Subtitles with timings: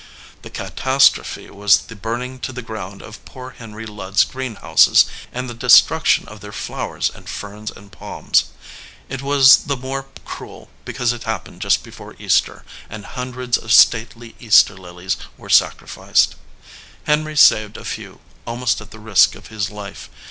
[0.41, 5.47] The catastrophe was the burning to the ground of poor Henry Ludd s greenhouses and
[5.47, 8.45] the destruction of their flowers and ferns and palms.
[9.09, 14.33] It was the more cruel because it happened just before Easter, and hundreds of stately
[14.39, 16.35] Easter 243 EDGEWATER PEOPLE lilies were sacrificed.
[17.03, 20.09] Henry saved a few, almost at the risk of his life.